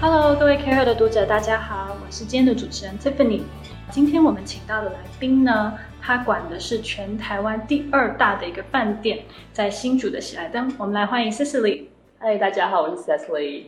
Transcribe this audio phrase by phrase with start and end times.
[0.00, 3.40] Hello，各位 Care 的读者，大家好，我是今天的主持人 Tiffany。
[3.90, 10.72] 今天我们请到的来宾呢，他管的是全台湾第二大的一个饭店，在新竹的喜来登。
[10.78, 11.86] 我们来欢迎 Cecily。
[12.20, 13.64] 嗨，大家好，我是 Cecily。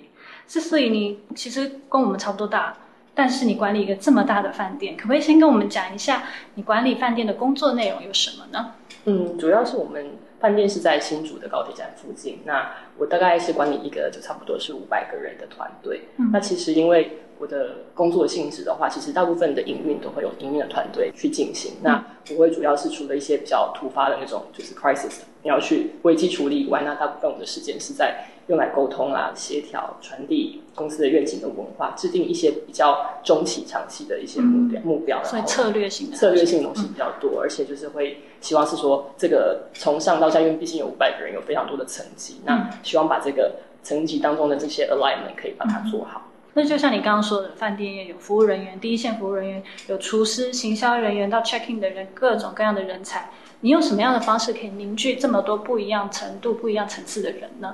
[0.48, 2.76] Cecily，你其实跟我们差不多大，
[3.12, 6.22] 但是你管理一个这么大的饭店，可不可以先跟我们讲一下
[6.54, 8.74] 你管理饭店的工作内容有什么呢？
[9.04, 12.40] 嗯，主要是我们饭店是在新竹的高铁站附近。
[12.44, 16.02] 那我大概是管理一个就差不多是五百个人的团队。
[16.16, 21.72] 嗯那其实因为我的工作性质的话，其实大部分的营运都会有营运的团队去进行。
[21.82, 46.22] 那我会主要是除了一些比较突发的那种就是 crisis，你要去危机处理以外，那大部分我的时间是在用来沟通啊、协调、传递公司的愿景的文化，制定一些比较中期、长期的一些目标、目标，所以策略性的策略性的东西比较多，而且就是会希望是说这个从上到下，因为毕竟有五百个人，有非常多的层级，那希望把这个层级当中的这些 alignment 可以把它做好。
[46.54, 53.30] 那就像你刚刚说的，饭店业有服务人员、第一线服务人员，有厨师、行销人员到 check in 的人，各种各样的人才。
[53.60, 57.72] 你用什么样的方式可以凝聚这么多不一样程度、不一样层次的人呢？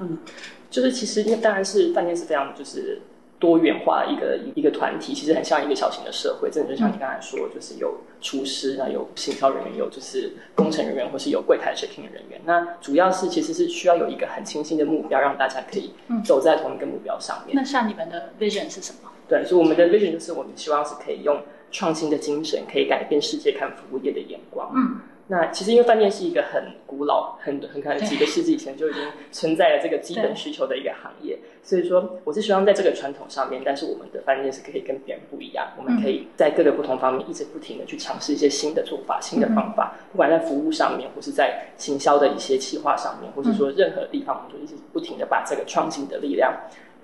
[0.77, 3.01] 就是其实当然是饭店是非常就是
[3.39, 12.39] 多元化的一个一个团体，其实很像一个小型的社会，真的就像你刚才说，就是有厨师，那有行销人员，有就是工程人员，或是有柜台 check in 的人员。
[12.45, 17.57] 那主要是其实是需要有一个很清晰的目标，让大家可以走在同一个目标上面。
[17.57, 19.11] 那像你们的 vision 是什么？
[19.27, 21.41] 对，所以我们的 vision 就是我们希望是可以用
[21.71, 24.71] 创新的精神，可以改变世界看服务业的眼光。
[24.77, 29.03] 嗯，那其实因为饭店是一个很古老、很很可能几个世纪以前就已经
[29.33, 46.55] 存在了这个基本需求的一个行业，所以说我是希望在这个传统上面，但是我们的饭店是可以跟别人不一样，我们可以在各个不同方面一直不停的去尝试一些新的做法、新的方法，不管在服务上面，或是在行销的一些企划上面，或是说任何地方，我们就一直不停的把这个创新的力量。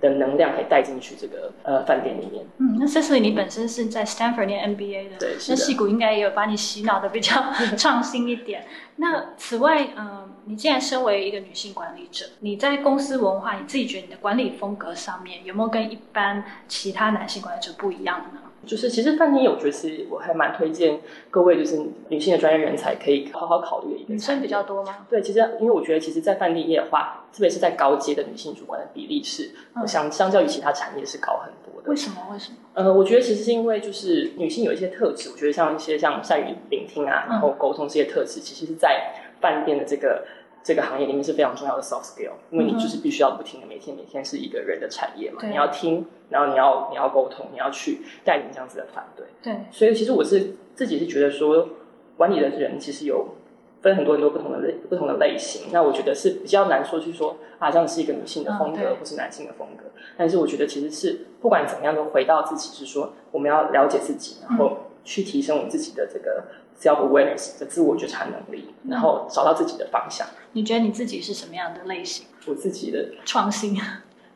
[0.02, 2.44] 的能量可以带进去这个呃饭店里面。
[2.58, 7.40] 嗯，那 Cecily 你本身是在 Stanford 念 MBA 的，对那戏骨应该也有把你洗脑的比较
[7.78, 8.66] 创新一点。
[8.96, 18.40] 那此外，嗯、你既然身为一个女性管理者，你在公司文化，你自己觉得你的管理风格上面有没有跟一般其他男性管理者不一样呢？
[18.64, 21.00] 就是其实饭店业，我觉得是我还蛮推荐
[21.30, 24.98] 各位就是女性的专业人才可以好好考虑的一个女生比较多吗？
[25.10, 31.96] 对，其实因为我觉得，其实，在饭店业的话，特别是在高阶的女性主管的比例是，嗯我想相较于其他产业是高很多的为。
[31.96, 32.16] 什么？
[32.32, 32.56] 为什么？
[32.74, 40.24] 呃，我觉得其实是因为就是女性有一些特质，我觉得像一些像善于聆听啊，然后沟通这些特质，其实是在饭店的这个
[40.62, 49.26] 这个行业里面是非常重要的 soft skill，因为你就是必须要不停的每天每天是一个人的产业嘛，你要听，然后你要你要沟通，你要去带领这样子的团队。
[49.42, 51.68] 对，所以其实我是自己是觉得说，
[52.16, 53.34] 管理的人其实有
[53.80, 55.72] 分很多很多不同的类不同的类型。
[55.72, 59.84] 那我觉得是比较难说去说啊，这样是一个女性的风格，嗯或是男性的风格。
[60.16, 66.44] 但是我觉得其实是不管怎么样，都回到自己，是说我们要了解自己，然后去提升我们自己的这个
[66.78, 70.26] self awareness 的自我觉察能力，然后找到自己的方向。
[70.52, 72.26] 你觉得你自己是什么样的类型？
[72.46, 73.80] 我自己的创新，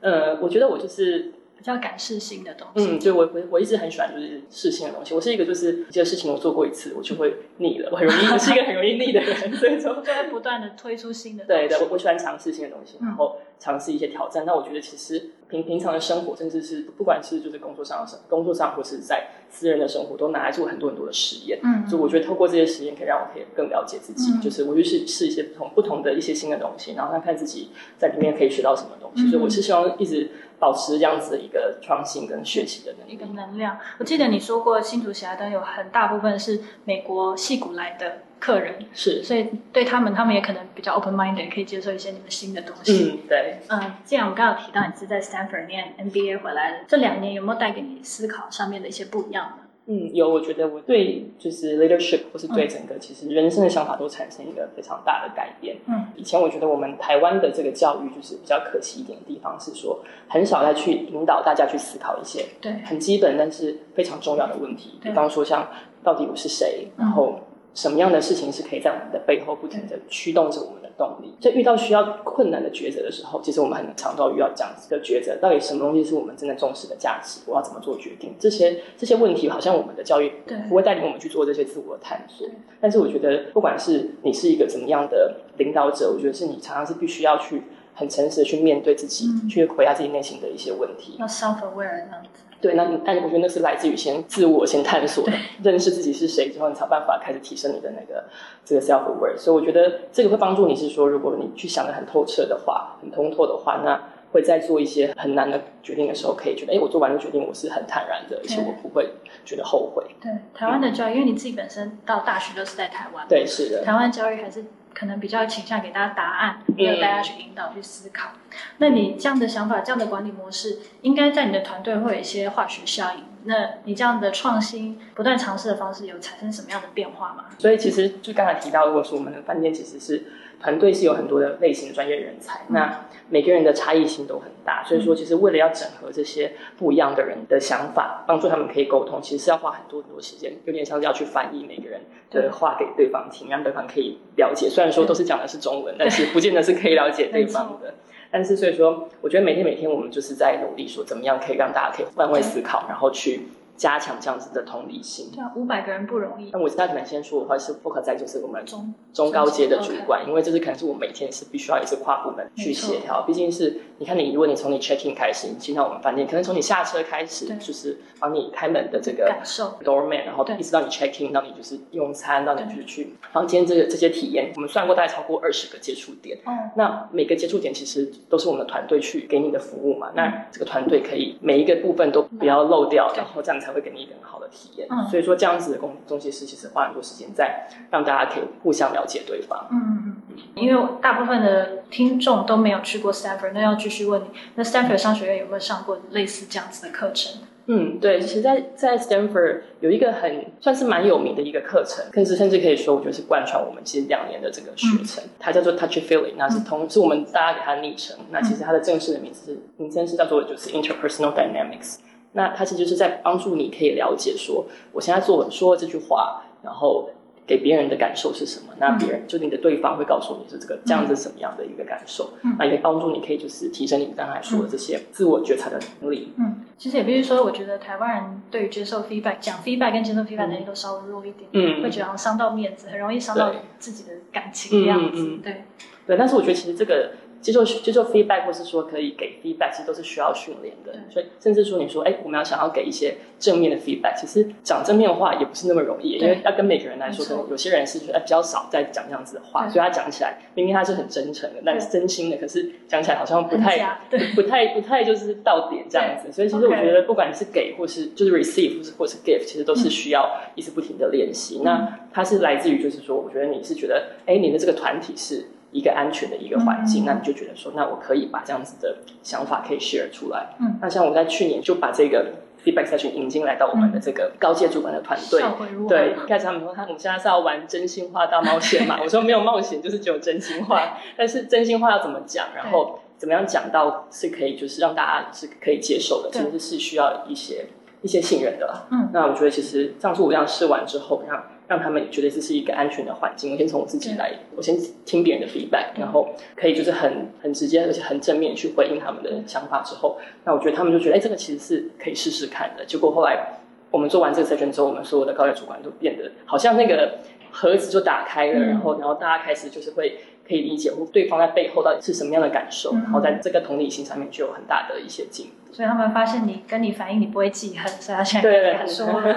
[0.01, 2.91] 呃，我觉得我就是比较感性新的东西。
[2.91, 5.15] 嗯，对我我我一直很喜欢就是试新的东西。
[5.15, 11.69] 我是一个就是一件事情我做过一次，我就会腻了，我很容易我是一个很容易腻的人，所以说就会不断的推出新的东西。
[11.69, 14.45] 对对，我我喜欢尝试新的东西，嗯然后尝试一些挑战。
[14.47, 21.59] 那我觉得其实平平常的生活，甚至是不管是就是工作上的生工作上，或是在私人的生活，都拿来做很多很多的实验。
[21.63, 29.23] 嗯所以我觉得透过这些实验，可以让我可以更了解自己，嗯就是我去试试一些不同不同的一些新的东西，然后看看自己在里面可以学到什么东西。
[29.23, 30.29] 嗯所以我是希望一直
[30.59, 33.27] 保持这样子的一个创新跟学习的能一个。
[33.27, 33.79] 能量。
[33.99, 43.21] 我记得你说过，新竹喜来登有很大部分是美国戏骨来的客人，是，所以对他们，他们也可能比较 open minded，可以接受一些你们新的东西。
[43.23, 43.59] 嗯，对。
[43.69, 49.66] 嗯，既然我们刚刚有提到你是在 Stanford 念 MBA 回来的，这两年有没有带给你思考上面的一些不一样呢？
[49.89, 55.77] 嗯，有，我觉得我对就是 leadership 或是对整个其实人生的想法都产生一个非常大的改变。
[55.87, 65.69] 嗯，以前我觉得我们台湾的这个教育就是比较可惜一点的地方是说，很少再去引导大家去思考一些对，很基本但是非常重要的问题，比方说像
[66.03, 67.05] 到底我是谁，嗯。
[67.05, 67.39] 然后
[67.77, 71.37] 什么样的事情是可以在我们的背后不停的驱动着我们的动力。
[71.39, 77.43] 在遇到需要困难的抉择的时候，其实我们很常都遇到这样子的抉择，到底什么东西是我们真的重视的价值？
[77.47, 78.35] 我要怎么做决定？
[78.39, 80.33] 这些这些问题，好像我们的教育
[80.71, 82.49] 不会带领我们去做这些自我的探索。
[82.81, 87.65] 但是我觉得，不管是你是一个怎么样的领导者，我觉得是你常常是必须要去
[87.95, 91.17] 很诚实的去面对自己，嗯去回答自己内心的一些问题。
[91.19, 92.43] 要 self aware 这样子。
[92.61, 95.33] 对，那你但我觉得那是来自于先自我先探索的，
[95.63, 98.25] 认识自己是谁之后，你才有办法开始提升你的那个
[98.65, 99.37] 这个 self aware。
[99.37, 109.11] 所以我觉得这个会帮助你是说，如果你去想的很透彻的话，很通透的话，那会在做一些很难的决定的时候，可以觉得，哎，我做完这个决定，我是很坦然的，而且我不会
[109.45, 110.05] 觉得后悔。
[110.21, 114.65] 对台湾的教育，因为你自己本身到大学都是在台湾，对，是的，台湾教育还是
[114.99, 118.31] 可能比较倾向给大家答案，没有大家去引导去思考。
[118.79, 123.36] 那你这样的想法，这样的管理模式，应该在你的团队会有一些化学效应。
[123.47, 127.47] 那你这样的创新、不断尝试的方式，有产生什么样的变化吗？
[127.59, 130.25] 所以其实就刚才提到，如果说我们的饭店其实是
[130.61, 142.01] 团队是有很多的类型专业人才，那每个人的差异性都很大，所以说其实为了要整合这些不一样的人的想法，帮助他们可以沟通，其实是要花很多很多时间，有点像是要去翻译每个人
[142.31, 144.69] 的话给对方听，让对方可以了解。
[144.69, 147.95] 虽然说都是讲的是中文，但是不见得是可以了解对方的。
[148.37, 153.49] 但是，所以说，我觉得每天每天我们就是在努力，说怎么样可以让大家可以换位思考，然后去。
[153.77, 155.31] 加强这样子的同理心。
[155.33, 156.51] 对啊，五百个人不容易。
[156.53, 163.23] 那我现在可能先说的话是 focus 在就是我们中中高阶的主管，因为这是可能是我每天是必须要也是跨部门去协调。
[163.23, 176.39] 毕竟是你看你，如果你从你 check in 开始，你进到我们饭店，可能从你下车开始，就是帮你开门的这个感受 doorman，然后一直到你 check in，到你就是用餐，到你就是去房间这个这些体验，我们算过大概超过二十个接触点。
[176.45, 176.53] 哦。
[176.77, 180.11] 那每个接触点其实都是我们的团队去给你的服务嘛？
[180.15, 184.47] 那这个团队可以每一个部分都不要漏掉，然后这样才会给你一个很好的。
[184.49, 189.67] 体验，嗯所以说这样子的工中介师其实花很多时间在让大家可以互相了解对方。
[189.73, 190.17] 嗯，
[190.55, 197.41] 因为大部分的听众都没有去过 Stanford，那要继续问你，那 Stanford 商学院有没有上过类似这样子的课程？
[197.67, 211.97] 嗯，对，其实，在在 Stanford 有一个很算是蛮有名的一个课程，甚至甚至可以说，我觉得是贯穿我们其实两年的这个学程，它叫做 Touch Feeling，那是同是我们大家给它昵称，那其实它的正式的名字是名称是叫做就是 Interpersonal Dynamics。
[212.37, 217.09] 那它其实就是在帮助你可以了解说，我现在做说这句话，然后
[217.47, 218.75] 给别人的感受是什么？
[218.79, 222.31] 那别人就你的对方会告诉你是这个这样子什么样的一个感受？
[222.59, 226.35] 那也帮助你可以就是提升你刚才说的这些自我觉察的能力。
[226.37, 235.39] 嗯，其实也必须说，我觉得台湾人对于接受 feedback、讲 feedback 跟接受 feedback 能力都稍微弱一点，嗯，会觉得伤到面子，很容易伤到自己的感情的样子。
[235.43, 235.65] 对，
[236.07, 237.13] 对，但是我觉得其实这个。
[237.41, 240.93] 接受接受 feedback，或是说可以给 feedback，其实都是需要训练的。
[241.11, 254.01] 所以，甚至说你说，哎，我们要想要给一些正面的 feedback，其实讲正面的话也不是那么容易，因为要跟每个人来说，可能有些人是觉得比较少在讲这样子的话，所以他讲起来明明他是很真诚的，但是真心的，可是讲起来好像不太
[254.35, 256.33] 不太不太就是到点这样子。
[256.33, 261.61] 所以，其实我觉得，不管是给或是就是 receive 或是或是 give，其实都是需要一直不停的练习。
[261.63, 265.47] 那它是来自于就是说，我觉得你是觉得，哎，你的这个团体是。
[265.77, 270.55] 一个安全的一个环境，那你就觉得说，那我可以把这样子的想法可以 share 出来。
[270.59, 272.33] 嗯，那像我在去年就把这个
[272.65, 275.43] feedback session 引进来到我们的这个高阶主管的团队。
[275.87, 278.99] 对，一开始他们说，他我们现在是要玩真心话大冒险嘛？
[279.05, 280.97] 我说没有冒险，就是只有真心话。
[281.15, 282.47] 但是真心话要怎么讲？
[282.57, 287.67] 然后怎么样讲到是可以，就是让大家是可以接受的，其实是需要一些
[288.01, 288.87] 一些信任的。
[288.91, 293.53] 嗯，那我觉得其实上次我这样试完之后，让让他们觉得这是一个安全的环境。
[293.53, 302.85] 我先从我自己来，我先听别人的 feedback，然后可以就是很很直接而且很正面去回应他们的想法之后，那我觉得他们就觉得，哎，这个其实是可以试试看的。
[302.85, 303.61] 结果后来
[303.91, 307.19] 我们做完这个 session 之后，我们所有的高级主管都变得好像那个
[307.51, 310.19] 盒子就打开了，然后然后大家开始就是会。
[310.49, 315.66] 可以理解或对方在背后到底是什么样的感受，然后在这个同理心上面就有很大的一些进步。
[315.73, 319.37] 所以他们发现你跟你反应，你不会记恨，所以他现在这样说了。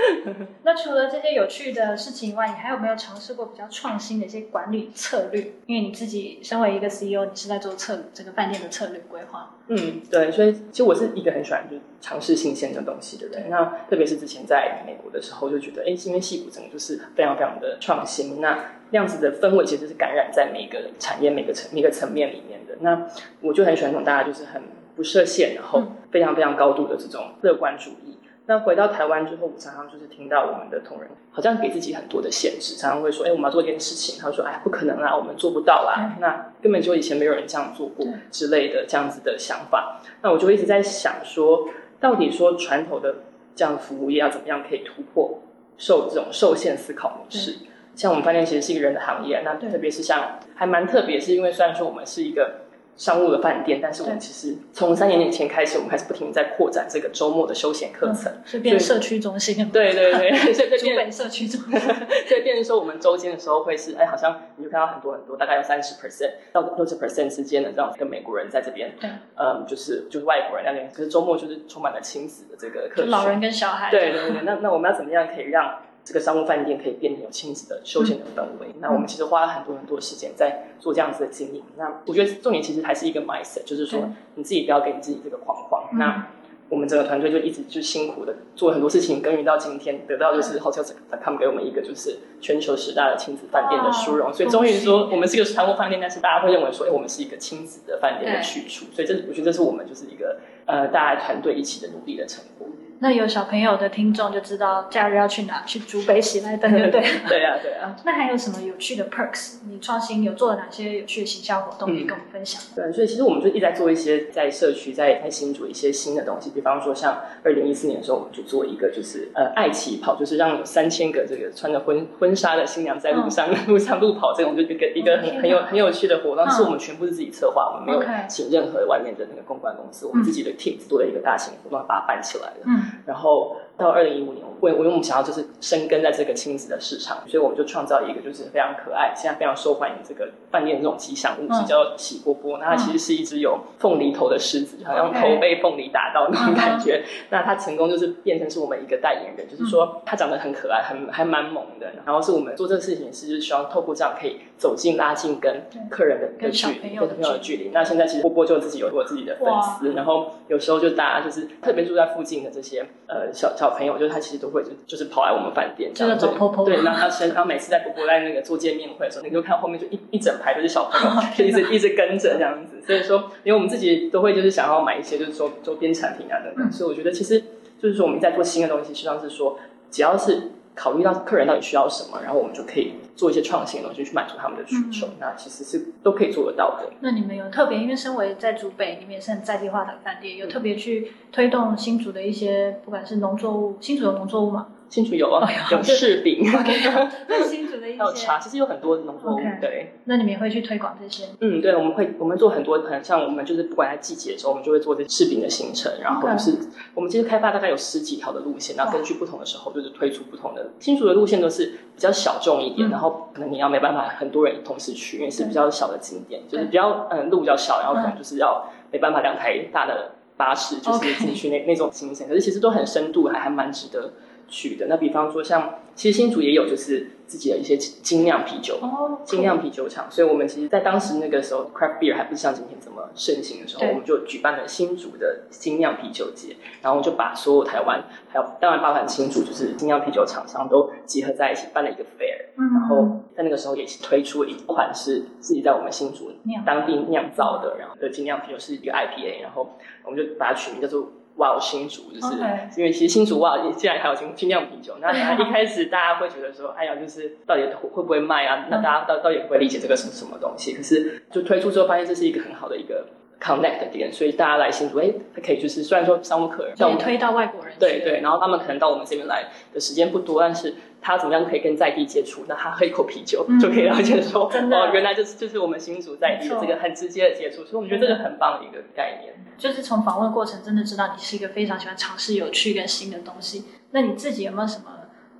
[0.62, 5.52] 那除了这些有趣的事情以外，你还有没有尝试过比较创新的一些管理策略？
[5.66, 9.56] 因为你自己身为一个 CEO，你是在做策这个饭店的策略规划。
[9.68, 13.48] 嗯，对，所以其实我是一个很喜欢就尝试新鲜的东西的人。
[13.48, 18.40] 那特别是之前在美国的时候，就觉得哎，因为戏骨整个就是非常非常的创新。
[18.40, 18.58] 那
[18.90, 22.76] 这样子的氛围其实是感染在每个产业、每个层、每个层面里面的。
[22.80, 23.06] 那
[23.40, 24.60] 我就很喜欢这种大家就是很
[25.00, 28.18] 不设限，然后非常非常高度的这种乐观主义。
[28.44, 40.02] 那回到台湾之后，我常常就是听到我们的同仁好像给自己很多的限制，常常会说：“哎，我们要做一件事情。”他说：“哎，不可能啊，我们做不到啦。”那根本就以前没有人这样做过之类的这样子的想法。
[40.20, 41.66] 那我就一直在想说，
[41.98, 43.14] 到底说传统的
[43.54, 45.40] 这样服务业要怎么样可以突破
[45.78, 47.56] 受这种受限思考模式？
[47.94, 52.66] 像我们饭店其实是一个人的行业，那特别是像还蛮特别，是因为虽然说我们是一个。
[53.00, 59.70] 商务的饭店，但是我们其实从三年前开始，我们开始不停在扩展这个周末的休闲课程，是变社区中心。
[59.70, 61.80] 对 对对，所以变本社区中心。
[62.28, 73.90] 所以变成说，我们周间的时候会是，哎，好像你就看到很多很多，大概有三十 percent 到六十 percent 之间的这样跟美国人在这边，对，嗯，就是就是外国人那边，可是周末就是充满了亲子的这个课，老人跟小孩。
[73.90, 75.74] 对对对，那那我们要怎么样可以让？
[76.04, 78.74] 这个商务饭店可以变成有亲子的休闲的氛围。
[78.80, 81.62] 那我们其实花了很多很多时间在做这样子的经营。
[81.76, 85.88] 那我觉得重点其实还是一个 mindset，就是说你自己不要给你自己这个框框。
[85.92, 86.28] 那
[86.68, 94.32] 我们整个团队就一直就辛苦的做很多事情，耕耘到今天，得到就是 Hotels.com 给我们一个就是全球十大的亲子饭店的殊荣。
[94.32, 98.86] 所以终于说我们是个商务饭店，但是大家会认为说，哎，我们是一个亲子的饭店的去处。
[98.92, 102.68] 所以这我觉得这是我们就是一个呃大家团队一起的努力的成果。
[103.02, 107.00] 那有小朋友的听众就知道假日要去哪，去竹北喜来登，对不对？
[107.26, 107.96] 对啊，对啊。
[108.04, 109.60] 那还有什么有趣的 perks？
[109.70, 112.60] 你创新有做了哪些有趣的行销活动可以跟我们分享？
[112.76, 132.56] 对，所以其实我们就一直在做一些在社区、在在新竹一些新的东西，比方说像二零一四年的时候，我们就做一个就是呃爱旗跑，就是让有三千个这个穿着婚婚纱的新娘在路上 路上路跑，这种就一个一个很很有很有趣的活动，是我们全部是自己策划，我们没有请任何外面的那个公关公司，我们自己的 team 做了一个大型活动，把它办起来了。
[132.66, 133.56] 嗯，然后。
[133.80, 142.58] 到二零一五年，我我因为我们想要就是深耕在这个亲子的市场，所以我们就创造一个就是非常可爱、现在非常受欢迎这个饭店这种吉祥物，是叫喜波波。
[142.58, 147.02] 那它其实是一只有凤梨头的狮子，好像头被凤梨打到那种感觉。
[147.30, 151.90] 那它成功就是变成是我们一个代言人，就是说它长得很可爱，很还蛮萌的。
[152.04, 157.70] 然后是我们做这个事情是就是希望透过这样可以走近拉近跟客人的距离、跟朋友的距离。
[157.72, 163.69] 那现在其实波波就自己有我自己的粉丝，然后有时候就大家就是特别住在附近的这些呃小小。
[163.70, 166.64] 朋友就是他，其实都会就就是跑来我们饭店，这样走婆婆。
[166.64, 172.80] 对，然后他先，然后每次在波波在那个做见面会的时候，你就看后面就一一整排都是小朋友， 就一直一直跟着这样子。
[172.86, 176.70] 所以说，因为我们自己都会就是想要买一些就是周周边产品啊等等。
[176.70, 177.40] 所以我觉得其实
[177.80, 179.58] 就是说我们在做新的东西，实际上是说
[179.90, 180.52] 只要是。
[180.74, 185.08] 考虑到客人到底需要什么，然后我们就可以做一些创新的东西去满足他们的需求。
[185.18, 186.90] 那其实是都可以做得到的。
[187.00, 194.68] 那你们有特别，因为身为在竹北你们也是很在地化的饭店，有特别去推动新竹的一些，不管是农作物，新竹有农作物吗？
[194.88, 196.42] 新竹有啊，有柿饼，
[197.46, 199.38] 新竹的一些， 还有茶，其实有很多农作物。
[199.60, 201.26] 对，那你们也会去推广这些？
[201.40, 206.58] 嗯，对，我们会，我们做很多，很像我们就是不管在季节的时候，我们就会做这柿饼的行程，然后就是
[206.96, 210.59] 我们其实开发大概有十几条的路线，然后根据不同的时候，就是推出不同的。
[210.78, 224.12] 新竹的路线都是比较小众一点，然后可能你要没办法很多人同时去，因为是比较小的景点，就是比较嗯路比较小，然后可能就是要没办法两台大的巴士就是进去那那种行程，可是其实都很深度，还还蛮值得。
[224.50, 224.86] 去的。
[224.88, 228.78] 那比方说像，其实新竹也有就是自己的一些精酿啤酒，
[229.24, 246.32] 精酿啤酒厂，所以我们其实，在当时那个时候，craft beer 还不是像今天这么盛行的时候，我们就举办了新竹的精酿啤酒节，然后就把所有台湾还有当然包含新竹，就是精酿啤酒厂商都集合在一起办了一个 fair，然后在那个时候也推出了一款是自己在我们新竹
[246.66, 251.12] 当地酿造的，然后的精酿啤酒是一个 IPA，然后我们就把它取名叫做。
[251.40, 252.34] 哇，新竹就是
[252.76, 254.94] 因为其实新竹哇，竟然还有精精酿啤酒。
[255.00, 258.66] 那一开始大家会觉得说，哎呀，就是到底会会不会卖啊？
[258.70, 260.74] 那大家到到底会不会理解这个是什么东西？
[260.74, 263.06] 可是就推出之后，发现这是一个很好的一个
[263.40, 265.10] connect 的点，所以大家来新竹，哎，
[265.42, 270.74] 可以就是虽然说商务客人，我们推到外国人，对对，然后他们可能到我们这边来的时间不多，但是。
[271.02, 272.44] 他怎么样可以跟在地接触？
[272.46, 279.32] 那他喝一口啤酒就可以了解说， 哦，原来就是就是我们新竹在地的这个很直接的接触，所以我们觉得这个很棒的一个概念。
[279.56, 283.64] 就是从访问过程真的知道你是一个非常喜欢尝试有趣跟新的东西。
[283.92, 284.90] 那你自己有没有什么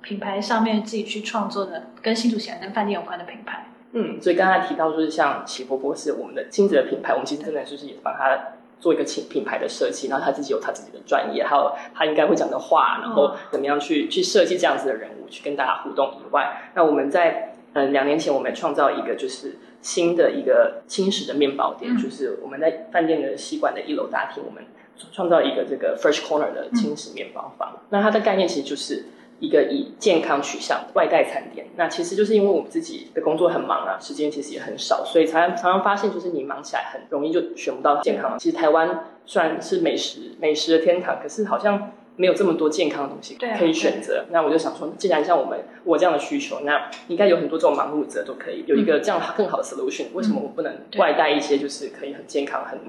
[0.01, 3.67] 品牌上面自己去创作的跟新竹喜欢跟饭店有关的品牌？
[3.93, 8.37] 嗯，所以刚才提到就是像齐波波是我们的亲子的品牌，我们其实真的就是也帮他。
[8.81, 24.63] 做一个品品牌的设计，然后他自己有他自己的专业，还有他应该会讲的话，然后怎么样去去设计这样子的人物去跟大家互动以外，那我们在嗯两年前我们创造一个就是新的一个轻食的面包店，就是我们在饭店的西馆的一楼大厅，我们
[25.11, 27.77] 创造一个这个 First Corner 的轻食面包房。
[27.89, 29.05] 那它的概念其实就是。
[29.41, 38.37] 一个以健康取向的外带餐点，那其实就是因为我们自己的工作很忙啊，时间其实也很少，所以常常常发现，就是你忙起来很容易就选不到健康。
[38.37, 44.25] 其实台湾虽然是美食美食的天堂，可是好像没有这么多健康的东西可以选择。
[44.29, 50.05] 那我就想说，既然像我们我这样的需求，那应该有很多这种忙碌者都可以有一个这样更好的 solution。
[50.13, 52.79] 为什么我不能外带一些就是可以很健康、很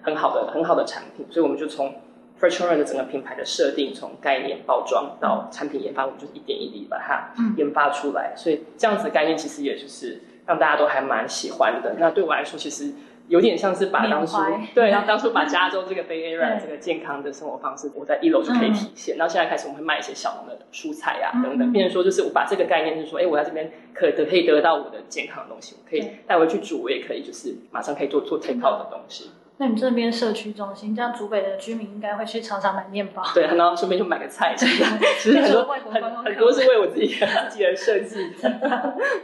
[0.00, 1.26] 很好的很好的产品？
[1.30, 1.92] 所以我们就从。
[2.40, 8.32] Corner 的整个品牌的设定，从概念包装到产品研发，我们就是一点一滴把它研发出来。
[8.36, 11.96] 所以这样子的概念其实也就是让大家都还蛮喜欢的。
[11.98, 12.92] 那对我来说，其实
[13.26, 14.38] 有点像是把当初
[14.74, 19.16] 对，然后当初把加州这个 Bay Area 这个健康的生活方式，我在一楼就可以体现。
[19.18, 29.30] 然后现在开始，我们会卖一些小农的蔬菜啊等等，变成说就是我把这个概念，就是说，哎，我在这边可得可以得到我的健康的东西，我可以带回去煮，我也可以就是马上可以做做 take out 的东西。
[29.60, 33.22] 那你这边社区中心，这样竹北的居民应该会去常常买面包。
[33.34, 34.84] 对，然后顺便就买个菜，其实
[35.18, 38.30] 其实很多很很多是为我自己自己而设计。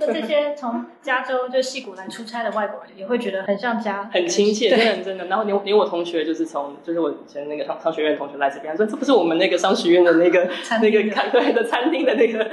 [0.01, 5.27] 那这些从加州就戏谷来出差的外国人，也会觉得很像家，很亲切，真的真的。
[5.27, 10.49] 然后连连我同学就是从就是我以前那个商商学院同学来这边，说这不是我们那个商学院的那个
[10.83, 12.45] 那个开对的餐厅的那个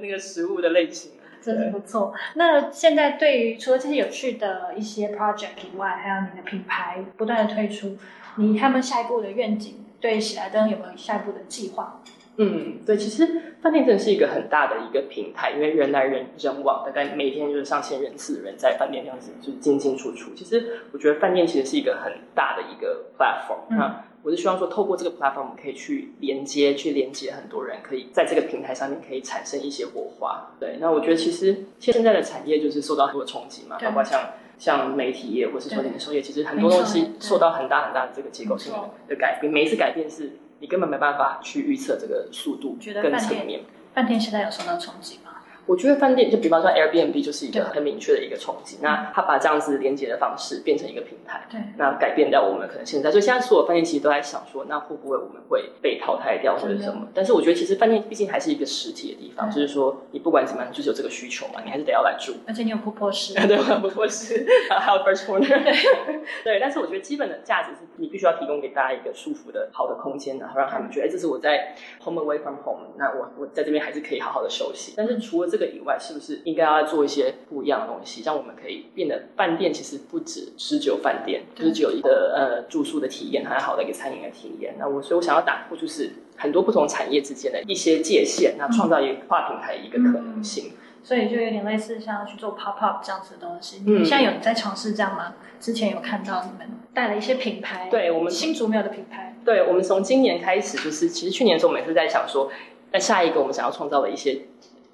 [0.00, 1.12] 那个食物的类型。
[1.46, 2.12] 真的不错。
[2.34, 7.96] 那现在对于除了这些有趣的一些 project 以外，还有你的品牌不断的推出，
[8.34, 12.02] 你他们下一步的愿景，对喜来登有没有下一步的计划？
[12.38, 20.34] 嗯，对，其实饭店真的是一个很大的一个平台，因为人来人人往，大概每天就是上千人次的人在饭店这样子就是进进出出。
[20.34, 30.50] 其实我觉得饭店其实是一个很大的一个 platform 那我是希望说，透过这个 platform，我们可以去连接，去连接很多人，可以在这个平台上面可以产生一些火花。
[30.58, 38.72] 对，那我觉得其实现在的产业就是受到很多冲击嘛，包括像像媒体业或是说零售业，其实很多东西受到很大很大的这个结构性
[39.06, 39.52] 的改变。
[39.52, 40.32] 每一次改变是。
[40.58, 43.60] 你根本没办法去预测这个速度跟层面。
[43.92, 45.35] 半天现在有受到冲击吗？
[45.66, 48.78] 我觉得饭店就比方说 Airbnb 就是一个很明确的一个冲击。
[48.80, 57.08] 那他把这样子连接的方式变成一个平台，对，那改变掉我们可能现在，所以现在所有饭店其实都在想说，那会不会我们会被淘汰掉或者什么？
[57.14, 62.34] 但是我觉得其实饭店毕竟还是一个实体的地方，就是说你不管怎么样，就是有这个需求嘛，你还是得要来住。
[62.46, 65.46] 而且你有婆婆室， 对，婆婆室，还有 first corner，
[66.44, 66.60] 对。
[66.60, 74.94] 但是我觉得基本的价值是你必须要提供给大家一个舒服的好的空间，然后让他们觉得，哎，这是我在 home away from home，那我我在这边还是可以好好的休息。
[74.96, 76.40] 但是除了这个以外，是不是？
[76.44, 84.74] 应该要做一些不一样的东西，让我们可以变得饭店其实不止十九饭店，就是只有一个呃住宿的体验，还好的一个餐饮的体验。
[84.78, 90.72] 那我所以，我想要打破就是很多不同产业之间的一些界限，那创造一个跨平台一个可能性。
[91.02, 93.80] 所以就有点类似像去做 pop up 这样子的东西。
[93.86, 95.34] 嗯，现在有在尝试这样吗？
[95.60, 99.36] 之前有看到你们带了一些品牌，对我们新竹没有的品牌。
[99.44, 102.50] 对我们从今年开始，就是其实去年的时候，我们是在想说，
[102.90, 104.46] 那下一个我们想要创造的一些。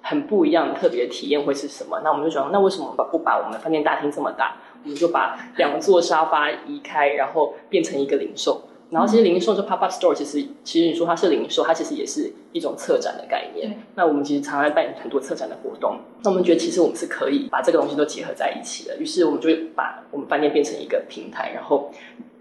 [0.03, 2.01] 很不一样、特别的体验会是什么？
[2.03, 8.61] 那我们就想，那为什么不把我们饭店大厅这么大，我们就把两座沙发移开，然后变成一个零售？
[8.89, 13.75] 然后其实零售就 pop up store，其实其实你说它是零售，它其实也是一种策展的概念。
[13.95, 18.97] 那我们其实常常在办很多策展的活动，那我们觉得其实我们是可以把这个东西都结合在一起的。
[18.97, 21.89] 于是我们就把我们饭店变成一个平台，然后。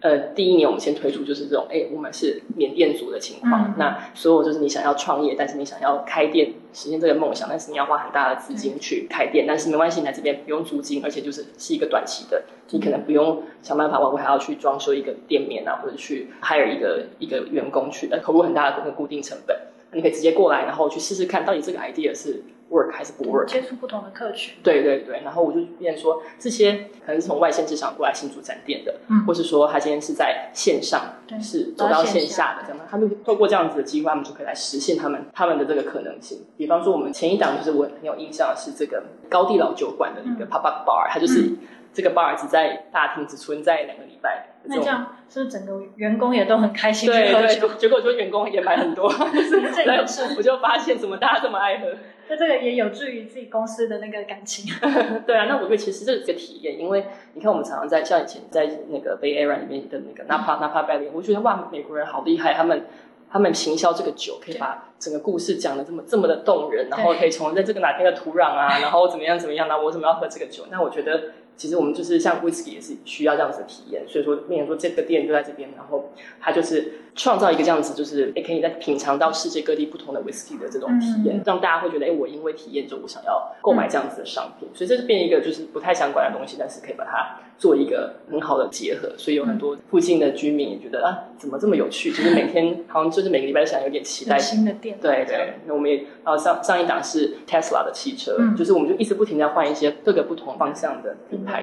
[0.03, 3.75] 呃，第一年我们先推出就是这种，哎，我们是缅甸族的情况。
[3.79, 19.57] 那所有就是你想要创业，但是你想要开店实现这个梦想，但是你要花很大的资金去开店，但是没关系，你来这边不用租金，而且就是是一个短期的，你可能不用想办法，我还要去装修一个店面啊，或者去 hire 一个一个员工去，呃，投入很大的个固定成本。
[19.95, 23.45] 你可以直接过来，然后去试试看到底这个 idea 是 work 还是不 work。
[23.45, 24.55] 接触不同的客群。
[24.63, 31.01] 对对对，然后我就变说，这些可能是从外县市场过来新竹展店的，嗯，或是说他今天是在线上，
[31.41, 36.45] 是走到线下的，这样，他们透过这样子的机会，他们就可以来实现他们他们的这个可能性。
[36.57, 41.51] 比方说，我们前一档就是我很有印象的是这个高地老酒馆的一个 pop up bar，它就是
[41.93, 44.49] 这个 bar 只在大厅只存在两个礼拜。
[44.65, 47.11] 那这样是不是整个员工也都很开心？
[47.11, 49.11] 对对，结果说员工也买很多，
[49.75, 51.89] 这也是我就发现怎么大家这么爱喝。
[52.33, 54.73] 那这个也有助于自己公司的那个感情。
[55.27, 62.87] 对啊，那我觉得其实这是个体验，因为你看我们常常在像以前在那个 Bay Area 里面的那个 Napa Napa Valley，我觉得哇，美国人好厉害，他们
[63.31, 70.65] 他们行销这个酒，可以把整个故事讲的这么这么的动人，然后可以从在这个哪天的土壤啊，然后怎么样怎么样，那我怎么要喝这个酒？
[70.71, 71.33] 那我觉得。
[71.63, 92.11] 其实我们就是像 whisky 也是需要这样子的体验，所以说，面说这个店就在这边，然后它就是创造一个这样子，就是也可以在品尝到世界各地不同的 whisky 的这种体验，让大家会觉得，哎，我因为体验就我想要购买这样子的商品，所以这是变一个就是不太相关的东西，但是可以把它做一个很好的结合，所以有很多附近的居民也觉得啊，怎么这么有趣？
[92.11, 95.55] 就是每天好像就是每个礼拜都想有点期待新的店，对对。
[95.67, 101.17] 那我们也然后上上一档是 Tesla 的汽车，就是我们就一直不停在换一些各个不同方向的。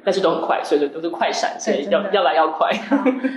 [0.04, 2.70] 但是都很快，所以都是快闪，所以要要来要快。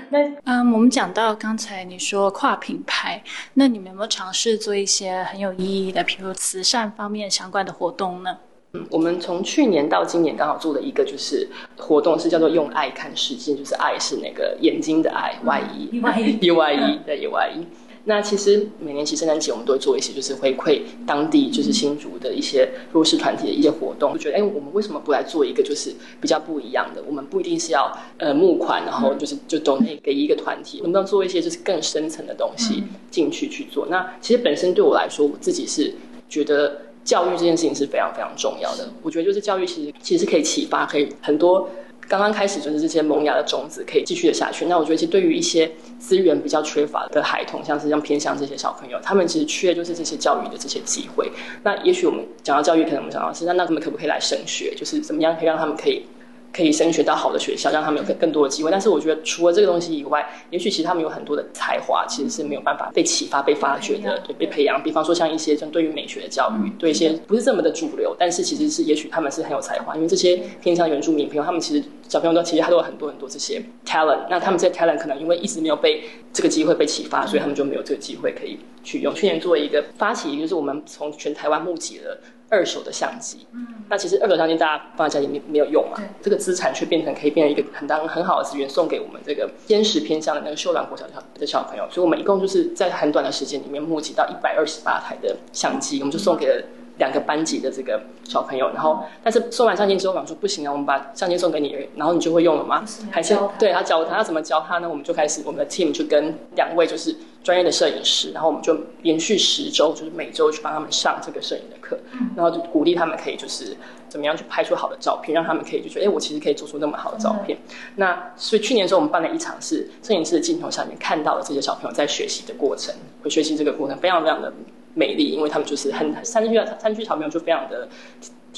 [0.09, 8.37] 那嗯，我们讲到刚才你说跨品牌，那你们有没有尝试做一些很有意义的，比如慈善方面相关的活动呢？
[8.73, 17.67] 嗯，我们从去年到今年刚好做了一个就是活动，是叫做用爱看世界，就是爱是那个眼睛的爱，Y E Y E Y E 对 Y E。
[18.05, 24.11] 那其实每年其实圣诞节我们都会做一些，就是回馈当地就是新竹的一些弱势团体的一些活动。
[24.13, 27.01] 就觉得，哎，我们为什么不来做一个就是比较不一样的？
[27.07, 33.87] 我们不一定是要呃募款，然后就是就 donate 给一个团体，能不能做一些就是更深层的东西进去去做？
[33.89, 35.93] 那其实本身对我来说，我自己是
[36.27, 38.89] 觉得教育这件事情是非常非常重要的。
[39.01, 41.69] 我觉得就是教育其实其实可以启发，可以很多。
[42.07, 44.65] 刚刚开始就是这些萌芽的种子可以继续的下去。
[44.65, 51.31] 那我觉得其实对于一些资源比较缺乏的孩童，像是像偏向这些小朋友，他们其实缺就是这些教育的这些机会。
[51.63, 54.73] 那也许我们讲到教育，可能我们想到是那那他们可不可以来升学？
[54.75, 56.05] 就是怎么样可以让他们可以。
[56.53, 58.69] 可以升学到好的学校，让他们有更更多的机会。
[58.69, 64.81] 但是我觉得，除了这个东西以外，也许其实他们有很多的才华，其实是没有办法被启发、被发掘的，对，被培养。
[64.83, 69.95] 比方说，像一些针对于美学的教育，对一些不是这么的主流，但是其实是也许他们是很有才华。
[69.95, 74.27] 因为这些偏向原住民朋友，他们其实小朋友都其实他都有很多很多这些 talent。
[74.29, 79.11] 那他们这些 talent 可能因为一直没有被这个机会被启发，所以他们就没有这个机会可以去用。
[79.15, 82.19] 去年做一个发起，就是我们从全台湾募集了。
[82.53, 91.83] 二手的相机，嗯，那其实二手相机大家放在家里面没有用嘛，这个资产却变成可以变成一个很当很好的资源，送给我们这个偏食偏向的那个秀兰国小小的小朋友。
[91.89, 96.63] 所以，我们一共就是在很短的时间里面募集到一百二十八台的相机，我们就送给了
[96.97, 98.69] 两个班级的这个小朋友。
[98.73, 102.83] 然后，但是送完相机之后，我说不行啊，我们把相机送给你，然后你就会用了吗？
[103.11, 104.89] 还是对他教他要怎么教他呢？
[104.89, 107.15] 我们就开始我们的 team 就跟两位就是。
[107.43, 111.99] 专业的摄影师，然后我们就连续十周，就是每周去帮他们上这个摄影的课，
[112.37, 113.75] 然后就鼓励他们可以就是
[114.07, 117.57] 怎么样去拍出好的照片，让他们可以就觉得，哎，我其实可以做出那么好的照片。
[117.97, 124.53] 那所以去年的时候，我们办了一场是摄影师的镜头下面看到了这些小朋友在学习的过程，会学习这个过程非常非常的
[124.93, 127.87] 美丽，因为他们就是很三区三区小朋友就非常的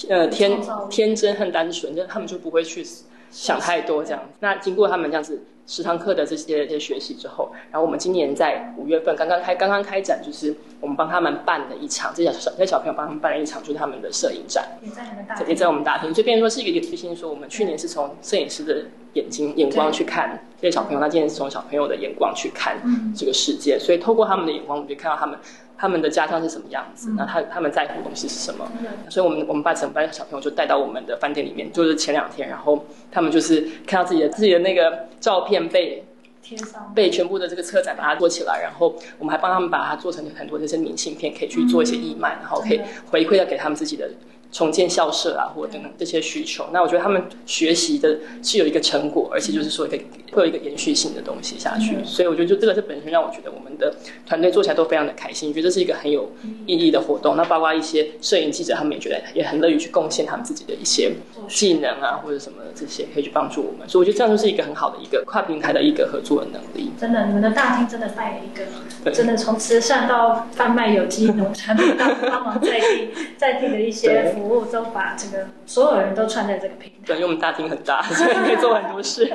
[0.10, 2.86] 呃天天真很单纯，就他们就不会去
[3.32, 4.22] 想太多这样。
[4.40, 5.44] 那经过他们这样子。
[5.68, 22.80] 十堂课的这些这些学习之后，然后我们今年在五月份刚刚开刚刚开展，就是我们帮他们办了一场，这些小这些小朋友帮他们办了一场，就是他们的摄影展，也在你们大也在我们大厅，所以变成说是一个提醒，说我们去年是从摄影师的眼睛眼光去看这些小朋友，那今年是从小朋友的眼光去看
[23.16, 25.40] 这个世界，所以透过他们的眼光，我们就看到他们。
[25.78, 27.14] 他们的家乡是什么样子？
[27.18, 28.70] 那他他们在乎的东西是什么？
[29.10, 36.04] 所以，我们我们把整班小朋友就带到我们的饭店里面，就是前两天，然后他们就是看到自己的自己的那个照片被
[36.42, 44.10] 贴上，被全部的这个车展把它做起来，然后我们还帮他们把它做成很多这些明信片，可以去做一些义卖，然后可以回馈到给他们自己的。
[44.52, 51.98] 重建校舍啊，或者等等这些需求，那我觉得他们学习的是有一个成果，而且就是说可以会有一个延续性的东西下去。
[52.04, 53.96] 所以我觉得就这个是本身让我觉得我们的
[54.28, 56.30] 团队做起来都非常的开心，觉得这是一个很有
[56.66, 57.36] 意义的活动。
[57.36, 61.12] 那包括一些摄影记者，他们也觉得也很乐于去贡献他们自己的一些
[61.48, 63.88] 技能啊，或者什么这些可以去帮助我们。
[63.88, 66.92] 所以我觉得这样就是一个很好的一个跨平台的一个合作的能力。
[67.00, 74.26] 真的，你们的大厅真的带了一个，真的从慈善到贩卖有机农产品到帮忙在地 在地的一些。
[74.36, 79.32] 服务都把这个所有人都串在这个平台，对，因为我们大厅很大，所以可以做很多事。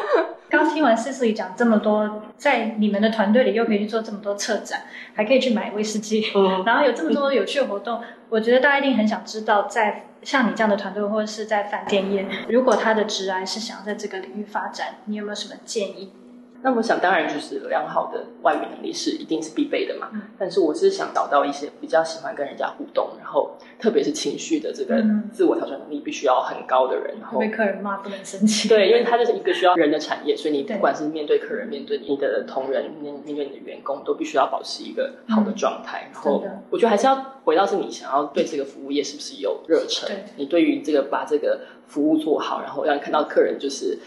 [0.48, 4.82] 刚听完思思里讲这么多，在你们的团队里又可以去做这么多策展，
[5.14, 6.24] 还可以去买威士忌，
[6.66, 16.12] 然后有这么多有趣的活动，我觉得大家一定很想知道，在像你这样的团队或者是在饭店业，如果他的职涯是想在这个领域发展，你有没有什么建议？
[16.62, 20.10] 那我想，当然就是良好的外语能力是一定是必备的嘛。
[20.38, 27.16] 但是我是想找到一些比较喜欢跟人家互动，然后特别是情绪的这个自我调整能力必须要很高的人。
[27.18, 28.68] 然后被客人骂不能生气。
[28.68, 36.10] 对，因为它就是一个需要人的产业，所以你不管是面对客人、面对你的同仁、面面对你的员工，都必须要保持一个好的状态。
[36.12, 40.14] 然后我觉得还是要回到是你想要对这个服务业是不是有热忱？
[40.36, 43.98] 你对于这个把这个服务做好，然后让看到客人就是。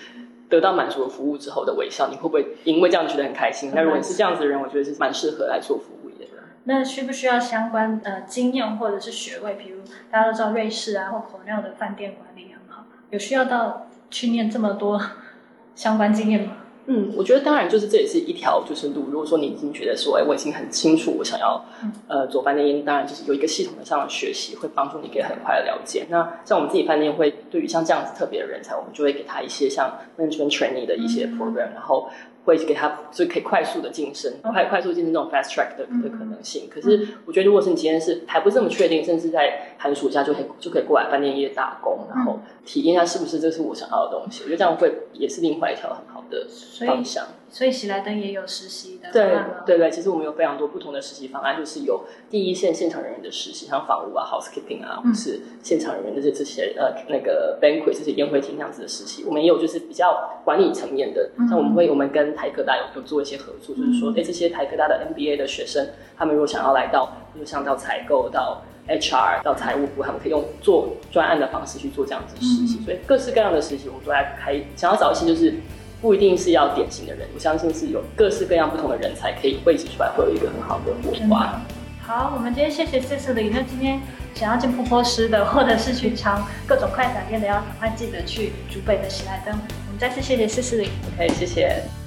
[0.53, 3.71] 得到满足的服务之后的微笑，你会不会因为这样觉得很开心？
[3.73, 6.43] 那如果你是这样子的人，我觉得是蛮适合来做服务业的。
[6.65, 9.55] 那需不需要相关呃经验或者是学位？
[9.55, 15.01] 比如大家都知道瑞士啊或口料的饭店管理很好，有需要到去念这么多
[15.73, 16.57] 相关经验吗？
[16.85, 19.05] 嗯，我觉得当然就是这也是一条就是路。
[19.09, 21.63] 如果说你已经觉得说，哎，我已经很清楚我想要
[22.07, 26.05] 呃做饭店，当然就是有一个系统的上的学习会帮助你可以很快的了解。
[26.09, 32.09] 那像我们自己饭店会对于像这样子特别的人才，我们就会给他一些像 management training 的一些 program，然后。
[32.45, 36.69] 会给他，所以可以快速的晋升，快快速晋升这种 fast track 的的可能性。
[36.69, 44.43] 可是我觉得，如果是你今天是还不是这么确定，甚至在寒暑假就可以就可以过来饭店业打工，然后体验一下是不是这是我想要的东西。
[44.43, 46.45] 我觉得这样会也是另外一条很好的
[46.85, 47.23] 方向。
[47.23, 59.23] 所以喜来登也有实习的对对对，其实我们有非常多不同的实习方案，就是有第一线现场人员的实习，像房屋啊、housekeeping 啊，或是现场人员的这这些呃那个 banquet 这些宴会厅这样子的实习。
[59.25, 65.87] 我们也有就是比较管理层面的，像我们会我们跟台科大有有做一些合作，就是说，哎，这些台科大的 MBA 的学生，
[66.17, 72.83] 他们如果想要来到，比如像到采购、到 HR、到财务部，他们可以用做专案的方式去做这样子实习。
[72.83, 75.53] 所以各式各样的实习，我们都在开，想要找一些就是。
[76.03, 81.61] 不一定是要典型的人，我相信是有各式各样不同的人才可以汇集出来，会有一个很好的火花。
[82.01, 83.49] 好，我们今天谢谢四四零。
[83.53, 84.01] 那今天
[84.35, 89.55] 想要进瀑波师的，或者是去尝各种快闪店的，要赶快记得去竹北的喜来登。
[89.55, 90.89] 我们再次谢谢四四零。
[91.15, 92.02] OK，谢谢。